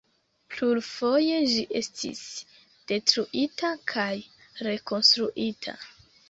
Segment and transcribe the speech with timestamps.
[0.51, 2.21] Plurfoje ĝi estis
[2.93, 4.07] detruita kaj
[4.71, 5.79] rekonstruita.